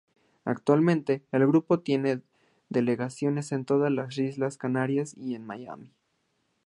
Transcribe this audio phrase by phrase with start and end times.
[0.45, 2.21] Actualmente, el grupo tiene
[2.69, 5.91] delegaciones en todas las Islas Canarias y en Miami.